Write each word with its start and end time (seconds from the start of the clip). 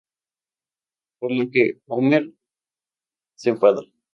Por 1.19 1.31
lo 1.31 1.51
que 1.51 1.79
Homer 1.85 2.33
se 3.35 3.51
enfada. 3.51 3.81